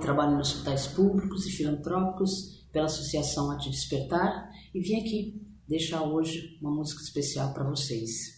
Trabalho 0.00 0.36
em 0.36 0.40
hospitais 0.40 0.86
públicos 0.86 1.46
e 1.46 1.50
filantrópicos 1.50 2.64
pela 2.72 2.86
Associação 2.86 3.50
Arte 3.50 3.70
Despertar 3.70 4.50
e 4.74 4.80
vim 4.80 5.00
aqui 5.00 5.42
deixar 5.68 6.02
hoje 6.02 6.58
uma 6.60 6.70
música 6.70 7.02
especial 7.02 7.52
para 7.52 7.64
vocês. 7.64 8.36